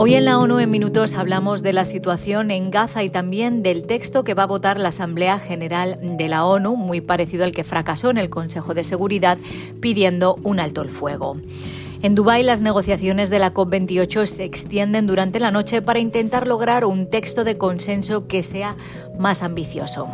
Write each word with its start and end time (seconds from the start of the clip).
Hoy 0.00 0.14
en 0.14 0.26
la 0.26 0.38
ONU 0.38 0.60
en 0.60 0.70
minutos 0.70 1.16
hablamos 1.16 1.64
de 1.64 1.72
la 1.72 1.84
situación 1.84 2.52
en 2.52 2.70
Gaza 2.70 3.02
y 3.02 3.10
también 3.10 3.64
del 3.64 3.84
texto 3.84 4.22
que 4.22 4.34
va 4.34 4.44
a 4.44 4.46
votar 4.46 4.78
la 4.78 4.90
Asamblea 4.90 5.40
General 5.40 5.98
de 6.00 6.28
la 6.28 6.44
ONU, 6.44 6.76
muy 6.76 7.00
parecido 7.00 7.42
al 7.42 7.50
que 7.50 7.64
fracasó 7.64 8.10
en 8.10 8.18
el 8.18 8.30
Consejo 8.30 8.74
de 8.74 8.84
Seguridad, 8.84 9.38
pidiendo 9.80 10.36
un 10.44 10.60
alto 10.60 10.82
el 10.82 10.90
fuego. 10.90 11.40
En 12.00 12.14
Dubái 12.14 12.44
las 12.44 12.60
negociaciones 12.60 13.28
de 13.28 13.40
la 13.40 13.52
COP28 13.52 14.24
se 14.26 14.44
extienden 14.44 15.08
durante 15.08 15.40
la 15.40 15.50
noche 15.50 15.82
para 15.82 15.98
intentar 15.98 16.46
lograr 16.46 16.84
un 16.84 17.10
texto 17.10 17.42
de 17.42 17.58
consenso 17.58 18.28
que 18.28 18.44
sea 18.44 18.76
más 19.18 19.42
ambicioso. 19.42 20.08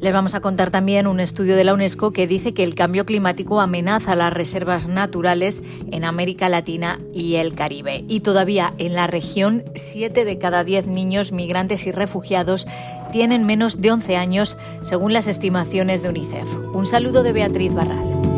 Les 0.00 0.12
vamos 0.12 0.34
a 0.34 0.40
contar 0.40 0.70
también 0.70 1.06
un 1.06 1.20
estudio 1.20 1.56
de 1.56 1.64
la 1.64 1.72
UNESCO 1.72 2.12
que 2.12 2.26
dice 2.26 2.52
que 2.52 2.62
el 2.62 2.74
cambio 2.74 3.06
climático 3.06 3.60
amenaza 3.60 4.14
las 4.16 4.32
reservas 4.32 4.86
naturales 4.86 5.62
en 5.90 6.04
América 6.04 6.48
Latina 6.48 7.00
y 7.12 7.36
el 7.36 7.54
Caribe. 7.54 8.04
Y 8.08 8.20
todavía 8.20 8.74
en 8.78 8.94
la 8.94 9.06
región, 9.06 9.64
7 9.74 10.24
de 10.24 10.38
cada 10.38 10.64
10 10.64 10.88
niños 10.88 11.32
migrantes 11.32 11.86
y 11.86 11.92
refugiados 11.92 12.66
tienen 13.12 13.44
menos 13.46 13.80
de 13.80 13.92
11 13.92 14.16
años, 14.16 14.58
según 14.82 15.12
las 15.12 15.26
estimaciones 15.26 16.02
de 16.02 16.08
UNICEF. 16.10 16.48
Un 16.74 16.86
saludo 16.86 17.22
de 17.22 17.32
Beatriz 17.32 17.72
Barral. 17.72 18.33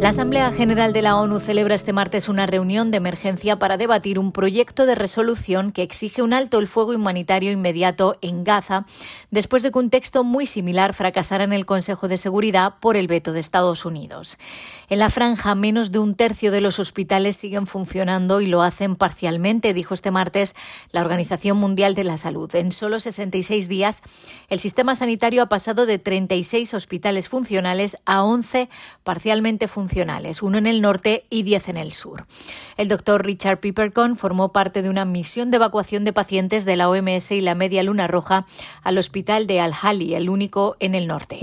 La 0.00 0.10
Asamblea 0.10 0.52
General 0.52 0.92
de 0.92 1.02
la 1.02 1.16
ONU 1.16 1.40
celebra 1.40 1.74
este 1.74 1.92
martes 1.92 2.28
una 2.28 2.46
reunión 2.46 2.92
de 2.92 2.98
emergencia 2.98 3.58
para 3.58 3.76
debatir 3.76 4.20
un 4.20 4.30
proyecto 4.30 4.86
de 4.86 4.94
resolución 4.94 5.72
que 5.72 5.82
exige 5.82 6.22
un 6.22 6.32
alto 6.32 6.60
el 6.60 6.68
fuego 6.68 6.92
humanitario 6.92 7.50
inmediato 7.50 8.16
en 8.20 8.44
Gaza, 8.44 8.86
después 9.32 9.64
de 9.64 9.72
que 9.72 9.78
un 9.80 9.90
texto 9.90 10.22
muy 10.22 10.46
similar 10.46 10.94
fracasara 10.94 11.42
en 11.42 11.52
el 11.52 11.66
Consejo 11.66 12.06
de 12.06 12.16
Seguridad 12.16 12.74
por 12.80 12.96
el 12.96 13.08
veto 13.08 13.32
de 13.32 13.40
Estados 13.40 13.84
Unidos. 13.84 14.38
En 14.90 15.00
la 15.00 15.10
franja, 15.10 15.54
menos 15.54 15.92
de 15.92 15.98
un 15.98 16.14
tercio 16.14 16.50
de 16.50 16.62
los 16.62 16.78
hospitales 16.78 17.36
siguen 17.36 17.66
funcionando 17.66 18.40
y 18.40 18.46
lo 18.46 18.62
hacen 18.62 18.96
parcialmente, 18.96 19.74
dijo 19.74 19.92
este 19.92 20.10
martes 20.10 20.56
la 20.92 21.02
Organización 21.02 21.58
Mundial 21.58 21.94
de 21.94 22.04
la 22.04 22.16
Salud. 22.16 22.54
En 22.54 22.72
solo 22.72 22.98
66 22.98 23.68
días, 23.68 24.02
el 24.48 24.58
sistema 24.58 24.94
sanitario 24.94 25.42
ha 25.42 25.48
pasado 25.50 25.84
de 25.84 25.98
36 25.98 26.72
hospitales 26.72 27.28
funcionales 27.28 27.98
a 28.06 28.24
11 28.24 28.70
parcialmente 29.04 29.68
funcionales 29.68 30.42
uno 30.42 30.56
en 30.56 30.66
el 30.66 30.80
norte 30.80 31.24
y 31.28 31.42
diez 31.42 31.68
en 31.68 31.76
el 31.76 31.92
sur. 31.92 32.24
El 32.78 32.88
doctor 32.88 33.26
Richard 33.26 33.60
Pipercon 33.60 34.16
formó 34.16 34.52
parte 34.52 34.80
de 34.80 34.88
una 34.88 35.04
misión 35.04 35.50
de 35.50 35.56
evacuación 35.56 36.04
de 36.04 36.12
pacientes 36.14 36.64
de 36.64 36.76
la 36.76 36.88
OMS 36.88 37.32
y 37.32 37.42
la 37.42 37.54
Media 37.54 37.82
Luna 37.82 38.06
Roja 38.06 38.46
al 38.82 38.96
hospital 38.96 39.46
de 39.46 39.60
Al-Hali, 39.60 40.14
el 40.14 40.30
único 40.30 40.76
en 40.80 40.94
el 40.94 41.06
norte. 41.06 41.38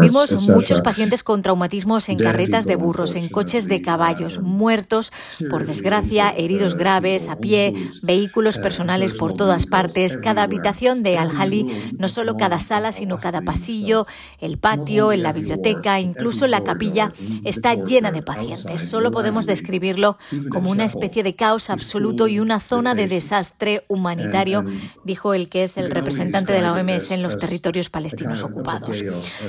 Vimos 0.00 0.48
muchos 0.48 0.80
pacientes 0.80 1.22
con 1.22 1.42
traumatismos 1.42 2.08
en 2.08 2.18
carretas 2.18 2.64
de 2.64 2.76
burros, 2.76 3.16
en 3.16 3.28
coches 3.28 3.68
de 3.68 3.82
caballos, 3.82 4.40
muertos, 4.40 5.12
por 5.50 5.66
desgracia, 5.66 6.30
heridos 6.30 6.74
graves, 6.74 7.28
a 7.28 7.36
pie, 7.36 7.74
vehículos 8.02 8.58
personales 8.58 9.12
por 9.12 9.34
todas 9.34 9.66
partes. 9.66 10.16
Cada 10.16 10.42
habitación 10.42 11.02
de 11.02 11.18
Al-Hali, 11.18 11.66
no 11.98 12.08
solo 12.08 12.36
cada 12.36 12.60
sala, 12.60 12.92
sino 12.92 13.20
cada 13.20 13.42
pasillo, 13.42 14.06
el 14.40 14.56
patio, 14.58 15.12
en 15.12 15.22
la 15.22 15.32
biblioteca, 15.32 16.00
incluso 16.00 16.46
la 16.46 16.64
capilla, 16.64 17.12
está 17.44 17.74
llena 17.74 18.10
de 18.10 18.22
pacientes. 18.22 18.88
Solo 18.88 19.10
podemos 19.10 19.46
describirlo 19.46 20.16
como 20.50 20.70
una 20.70 20.84
especie 20.84 21.22
de 21.22 21.34
caos 21.34 21.68
absoluto 21.68 22.26
y 22.26 22.40
una 22.40 22.58
zona 22.58 22.94
de 22.94 23.06
desastre 23.06 23.84
humanitario, 23.88 24.64
dijo 25.04 25.34
el 25.34 25.50
que 25.50 25.64
es 25.64 25.76
el 25.76 25.90
representante 25.90 26.54
de 26.54 26.62
la 26.62 26.72
OMS 26.72 27.10
en 27.10 27.22
los 27.22 27.38
territorios 27.38 27.90
palestinos 27.90 28.13
ocupados. 28.42 29.04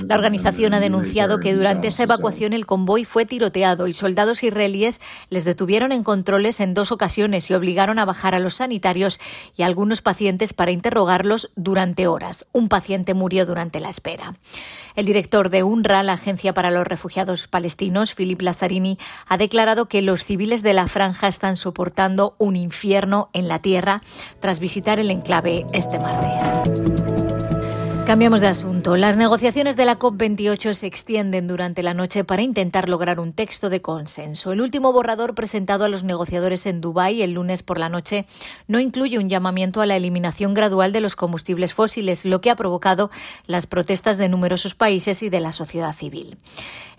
La 0.08 0.16
organización 0.16 0.74
ha 0.74 0.80
denunciado 0.80 1.40
que 1.40 1.54
durante 1.54 1.88
esa 1.88 2.04
evacuación 2.04 2.54
el 2.54 2.66
convoy 2.66 3.06
fue 3.06 3.26
tiroteado 3.26 3.88
y 3.88 3.94
soldados 3.94 4.44
israelíes 4.44 5.02
les 5.30 5.46
detuvieron 5.46 5.92
en 5.92 6.03
controles 6.03 6.59
en 6.59 6.74
dos 6.74 6.92
ocasiones 6.92 7.50
y 7.50 7.54
obligaron 7.54 8.00
a 8.00 8.06
bajar 8.06 8.36
a 8.36 8.40
los 8.40 8.56
sanitarios 8.56 9.20
y 9.56 9.64
a 9.64 9.66
algunos 9.66 10.02
pacientes 10.02 10.54
para 10.54 10.72
interrogarlos 10.72 11.52
durante 11.56 12.08
horas. 12.08 12.48
Un 12.52 12.70
paciente 12.70 13.14
murió 13.14 13.46
durante 13.46 13.80
la 13.80 13.90
espera. 13.90 14.36
El 14.96 15.06
director 15.06 15.50
de 15.50 15.64
UNRWA, 15.64 16.04
la 16.04 16.14
Agencia 16.14 16.54
para 16.54 16.72
los 16.72 16.88
Refugiados 16.88 17.48
Palestinos, 17.48 18.14
Philip 18.16 18.42
Lazzarini, 18.42 18.98
ha 19.28 19.38
declarado 19.38 19.88
que 19.88 20.02
los 20.02 20.24
civiles 20.24 20.64
de 20.64 20.74
la 20.74 20.88
franja 20.88 21.28
están 21.28 21.58
soportando 21.58 22.36
un 22.38 22.56
infierno 22.56 23.30
en 23.34 23.48
la 23.48 23.59
tierra 23.59 24.02
tras 24.40 24.59
visitar 24.59 25.00
el 25.00 25.12
enclave 25.12 25.66
este 25.74 26.00
martes. 26.00 27.15
Cambiamos 28.06 28.40
de 28.40 28.48
asunto. 28.48 28.98
Las 28.98 29.18
negociaciones 29.18 29.76
de 29.76 29.86
la 29.86 29.98
COP28 29.98 30.76
se 30.76 30.86
extienden 30.86 31.48
durante 31.48 31.82
la 31.82 31.96
noche 31.96 32.24
para 32.24 32.44
intentar 32.44 32.88
lograr 32.88 33.20
un 33.20 33.34
texto 33.34 33.72
de 33.72 33.82
consenso. 33.82 34.52
El 34.52 34.62
último 34.62 34.94
borrador 34.94 35.34
presentado 35.34 35.86
a 35.86 35.90
los 35.90 36.04
negociadores 36.04 36.68
en 36.68 36.82
Dubái 36.82 37.24
el 37.24 37.32
lunes 37.32 37.64
por 37.64 37.80
la 37.80 37.90
noche 37.90 38.28
no 38.68 38.80
incluye 38.80 39.18
un 39.18 39.28
llamamiento 39.28 39.82
a 39.82 39.88
la 39.88 39.96
eliminación 39.96 40.54
gradual 40.54 40.94
de 40.94 41.02
los 41.02 41.16
combustibles 41.16 41.74
fósiles, 41.74 42.26
lo 42.26 42.42
que 42.42 42.52
ha 42.52 42.56
provocado 42.56 43.10
las 43.48 43.66
protestas 43.66 44.20
de 44.20 44.30
numerosos 44.30 44.76
países 44.76 45.24
y 45.24 45.30
de 45.30 45.40
la 45.40 45.52
sociedad 45.52 45.94
civil. 45.94 46.38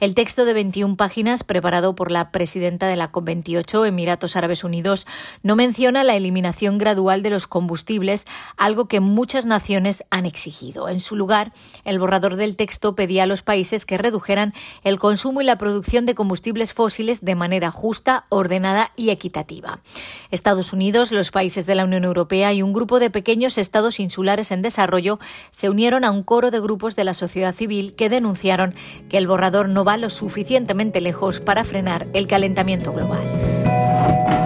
El 0.00 0.12
texto 0.12 0.44
de 0.44 0.55
21 0.55 0.97
páginas, 0.97 1.44
preparado 1.44 1.94
por 1.94 2.11
la 2.11 2.33
presidenta 2.33 2.88
de 2.88 2.97
la 2.97 3.12
COP28, 3.12 3.87
Emiratos 3.87 4.34
Árabes 4.34 4.65
Unidos, 4.65 5.06
no 5.44 5.55
menciona 5.55 6.03
la 6.03 6.17
eliminación 6.17 6.78
gradual 6.78 7.23
de 7.23 7.31
los 7.31 7.47
combustibles, 7.47 8.27
algo 8.56 8.88
que 8.88 8.99
muchas 8.99 9.44
naciones 9.44 10.05
han 10.11 10.27
exigido. 10.27 10.88
En 10.96 11.00
su 11.00 11.14
lugar, 11.14 11.52
el 11.84 11.98
borrador 11.98 12.36
del 12.36 12.56
texto 12.56 12.96
pedía 12.96 13.24
a 13.24 13.26
los 13.26 13.42
países 13.42 13.84
que 13.84 13.98
redujeran 13.98 14.54
el 14.82 14.98
consumo 14.98 15.42
y 15.42 15.44
la 15.44 15.58
producción 15.58 16.06
de 16.06 16.14
combustibles 16.14 16.72
fósiles 16.72 17.22
de 17.22 17.34
manera 17.34 17.70
justa, 17.70 18.24
ordenada 18.30 18.92
y 18.96 19.10
equitativa. 19.10 19.80
Estados 20.30 20.72
Unidos, 20.72 21.12
los 21.12 21.30
países 21.30 21.66
de 21.66 21.74
la 21.74 21.84
Unión 21.84 22.04
Europea 22.04 22.54
y 22.54 22.62
un 22.62 22.72
grupo 22.72 22.98
de 22.98 23.10
pequeños 23.10 23.58
estados 23.58 24.00
insulares 24.00 24.50
en 24.52 24.62
desarrollo 24.62 25.18
se 25.50 25.68
unieron 25.68 26.02
a 26.02 26.10
un 26.10 26.22
coro 26.22 26.50
de 26.50 26.60
grupos 26.60 26.96
de 26.96 27.04
la 27.04 27.12
sociedad 27.12 27.54
civil 27.54 27.94
que 27.94 28.08
denunciaron 28.08 28.74
que 29.10 29.18
el 29.18 29.26
borrador 29.26 29.68
no 29.68 29.84
va 29.84 29.98
lo 29.98 30.08
suficientemente 30.08 31.02
lejos 31.02 31.40
para 31.40 31.64
frenar 31.64 32.06
el 32.14 32.26
calentamiento 32.26 32.94
global. 32.94 33.56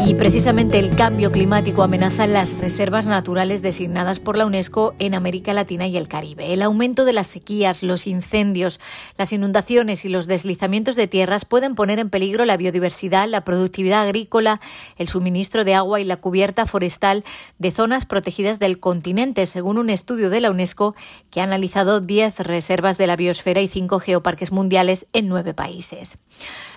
Y 0.03 0.15
precisamente 0.15 0.79
el 0.79 0.97
cambio 0.97 1.31
climático 1.31 1.83
amenaza 1.83 2.27
las 2.27 2.59
reservas 2.59 3.07
naturales 3.07 3.61
designadas 3.61 4.19
por 4.19 4.39
la 4.39 4.47
UNESCO 4.47 4.95
en 4.99 5.15
América 5.15 5.53
Latina 5.53 5.87
y 5.87 5.99
el 5.99 6.09
Caribe. 6.09 6.55
El 6.55 6.63
aumento 6.63 7.05
de 7.05 7.13
las 7.13 7.27
sequías, 7.27 7.83
los 7.83 8.07
incendios, 8.07 8.81
las 9.19 9.35
inundaciones 9.35 10.07
y 10.07 10.09
los 10.09 10.27
deslizamientos 10.27 10.97
de 10.97 11.07
tierras 11.07 11.45
pueden 11.45 11.75
poner 11.75 11.99
en 11.99 12.09
peligro 12.09 12.47
la 12.47 12.57
biodiversidad, 12.57 13.29
la 13.29 13.45
productividad 13.45 14.01
agrícola, 14.01 14.61
el 14.97 15.09
suministro 15.09 15.65
de 15.65 15.75
agua 15.75 16.01
y 16.01 16.05
la 16.05 16.17
cubierta 16.17 16.65
forestal 16.65 17.23
de 17.59 17.71
zonas 17.71 18.07
protegidas 18.07 18.59
del 18.59 18.81
continente, 18.81 19.45
según 19.45 19.77
un 19.77 19.91
estudio 19.91 20.31
de 20.31 20.41
la 20.41 20.51
UNESCO 20.51 20.95
que 21.31 21.43
ha 21.43 21.45
analizado 21.45 22.01
10 22.01 22.41
reservas 22.41 22.97
de 22.97 23.07
la 23.07 23.17
biosfera 23.17 23.61
y 23.61 23.69
5 23.69 24.01
geoparques 24.01 24.51
mundiales 24.51 25.07
en 25.13 25.29
nueve 25.29 25.53
países. 25.53 26.19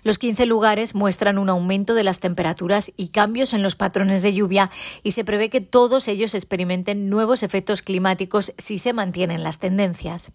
Los 0.04 0.20
15 0.20 0.46
lugares 0.46 0.94
muestran 0.94 1.38
un 1.38 1.50
aumento 1.50 1.94
de 1.94 2.04
las 2.04 2.20
temperaturas 2.20 2.92
y 2.98 3.13
cambios 3.14 3.54
en 3.54 3.64
los 3.64 3.76
patrones 3.76 4.22
de 4.22 4.34
lluvia 4.34 4.70
y 5.04 5.12
se 5.12 5.24
prevé 5.24 5.50
que 5.50 5.62
todos 5.62 6.10
ellos 6.10 6.36
experimenten 6.36 7.10
nuevos 7.10 7.44
efectos 7.44 7.82
climáticos 7.82 8.52
si 8.58 8.78
se 8.80 8.92
mantienen 8.92 9.44
las 9.44 9.60
tendencias. 9.60 10.34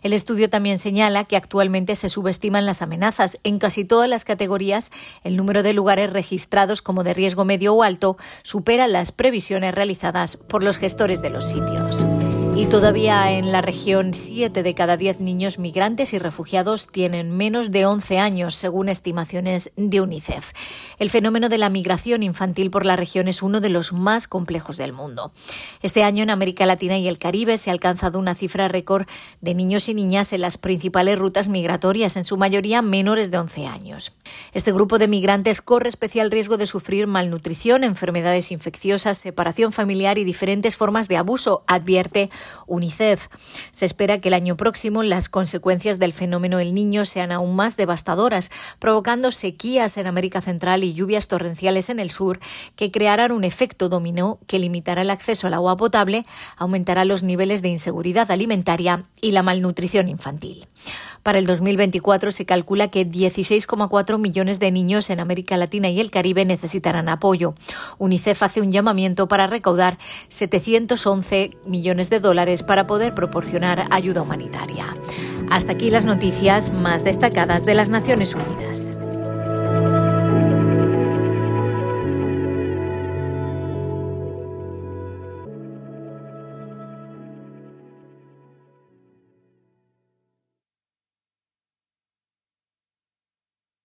El 0.00 0.14
estudio 0.14 0.48
también 0.48 0.78
señala 0.78 1.24
que 1.24 1.36
actualmente 1.36 1.94
se 1.96 2.08
subestiman 2.08 2.64
las 2.64 2.80
amenazas. 2.80 3.38
En 3.44 3.58
casi 3.58 3.84
todas 3.84 4.08
las 4.08 4.24
categorías, 4.24 4.90
el 5.24 5.36
número 5.36 5.62
de 5.62 5.74
lugares 5.74 6.10
registrados 6.10 6.80
como 6.80 7.04
de 7.04 7.12
riesgo 7.12 7.44
medio 7.44 7.74
o 7.74 7.82
alto 7.82 8.16
supera 8.42 8.88
las 8.88 9.12
previsiones 9.12 9.74
realizadas 9.74 10.38
por 10.38 10.62
los 10.62 10.78
gestores 10.78 11.20
de 11.20 11.30
los 11.30 11.44
sitios. 11.44 12.06
Y 12.54 12.66
todavía 12.66 13.32
en 13.32 13.50
la 13.50 13.62
región, 13.62 14.12
7 14.12 14.62
de 14.62 14.74
cada 14.74 14.98
10 14.98 15.20
niños 15.20 15.58
migrantes 15.58 16.12
y 16.12 16.18
refugiados 16.18 16.86
tienen 16.86 17.34
menos 17.34 17.70
de 17.70 17.86
11 17.86 18.18
años, 18.18 18.54
según 18.54 18.90
estimaciones 18.90 19.72
de 19.76 20.02
UNICEF. 20.02 20.52
El 20.98 21.08
fenómeno 21.08 21.48
de 21.48 21.56
la 21.56 21.70
migración 21.70 22.22
infantil 22.22 22.70
por 22.70 22.84
la 22.84 22.94
región 22.94 23.26
es 23.26 23.42
uno 23.42 23.62
de 23.62 23.70
los 23.70 23.94
más 23.94 24.28
complejos 24.28 24.76
del 24.76 24.92
mundo. 24.92 25.32
Este 25.80 26.04
año 26.04 26.22
en 26.22 26.28
América 26.28 26.66
Latina 26.66 26.98
y 26.98 27.08
el 27.08 27.16
Caribe 27.16 27.56
se 27.56 27.70
ha 27.70 27.72
alcanzado 27.72 28.18
una 28.18 28.34
cifra 28.34 28.68
récord 28.68 29.06
de 29.40 29.54
niños 29.54 29.88
y 29.88 29.94
niñas 29.94 30.34
en 30.34 30.42
las 30.42 30.58
principales 30.58 31.18
rutas 31.18 31.48
migratorias, 31.48 32.16
en 32.18 32.26
su 32.26 32.36
mayoría 32.36 32.82
menores 32.82 33.30
de 33.30 33.38
11 33.38 33.66
años. 33.66 34.12
Este 34.52 34.72
grupo 34.72 34.98
de 34.98 35.08
migrantes 35.08 35.62
corre 35.62 35.88
especial 35.88 36.30
riesgo 36.30 36.58
de 36.58 36.66
sufrir 36.66 37.06
malnutrición, 37.06 37.82
enfermedades 37.82 38.52
infecciosas, 38.52 39.16
separación 39.16 39.72
familiar 39.72 40.18
y 40.18 40.24
diferentes 40.24 40.76
formas 40.76 41.08
de 41.08 41.16
abuso, 41.16 41.64
advierte 41.66 42.30
UNICEF. 42.66 43.28
Se 43.70 43.86
espera 43.86 44.18
que 44.18 44.28
el 44.28 44.34
año 44.34 44.56
próximo 44.56 45.02
las 45.02 45.28
consecuencias 45.28 45.98
del 45.98 46.12
fenómeno 46.12 46.58
El 46.58 46.74
Niño 46.74 47.04
sean 47.04 47.32
aún 47.32 47.56
más 47.56 47.76
devastadoras, 47.76 48.50
provocando 48.78 49.30
sequías 49.30 49.96
en 49.96 50.06
América 50.06 50.40
Central 50.40 50.84
y 50.84 50.94
lluvias 50.94 51.28
torrenciales 51.28 51.90
en 51.90 52.00
el 52.00 52.10
sur 52.10 52.40
que 52.76 52.90
crearán 52.90 53.32
un 53.32 53.44
efecto 53.44 53.88
dominó 53.88 54.38
que 54.46 54.58
limitará 54.58 55.02
el 55.02 55.10
acceso 55.10 55.46
al 55.46 55.54
agua 55.54 55.76
potable, 55.76 56.22
aumentará 56.56 57.04
los 57.04 57.22
niveles 57.22 57.62
de 57.62 57.68
inseguridad 57.68 58.30
alimentaria 58.30 59.04
y 59.20 59.32
la 59.32 59.42
malnutrición 59.42 60.08
infantil. 60.08 60.66
Para 61.22 61.38
el 61.38 61.46
2024 61.46 62.32
se 62.32 62.46
calcula 62.46 62.88
que 62.88 63.06
16,4 63.06 64.18
millones 64.18 64.58
de 64.58 64.72
niños 64.72 65.08
en 65.10 65.20
América 65.20 65.56
Latina 65.56 65.88
y 65.88 66.00
el 66.00 66.10
Caribe 66.10 66.44
necesitarán 66.44 67.08
apoyo. 67.08 67.54
UNICEF 67.98 68.42
hace 68.42 68.60
un 68.60 68.72
llamamiento 68.72 69.28
para 69.28 69.46
recaudar 69.46 69.98
711 70.28 71.56
millones 71.64 72.10
de 72.10 72.20
dólares 72.32 72.62
para 72.62 72.86
poder 72.86 73.12
proporcionar 73.12 73.84
ayuda 73.90 74.22
humanitaria. 74.22 74.86
Hasta 75.50 75.72
aquí 75.72 75.90
las 75.90 76.06
noticias 76.06 76.72
más 76.72 77.04
destacadas 77.04 77.66
de 77.66 77.74
las 77.74 77.90
Naciones 77.90 78.34
Unidas. 78.34 78.90